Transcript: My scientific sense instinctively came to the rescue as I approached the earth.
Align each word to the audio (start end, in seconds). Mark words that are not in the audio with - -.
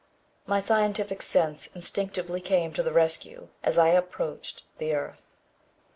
My 0.47 0.59
scientific 0.59 1.21
sense 1.21 1.67
instinctively 1.75 2.41
came 2.41 2.73
to 2.73 2.81
the 2.81 2.91
rescue 2.91 3.49
as 3.61 3.77
I 3.77 3.89
approached 3.89 4.63
the 4.79 4.95
earth. 4.95 5.35